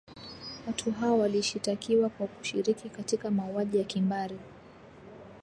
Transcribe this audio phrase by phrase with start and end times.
[0.67, 4.37] watu hao walishitakiwa kwa kushiriki katika mauaji ya kimbari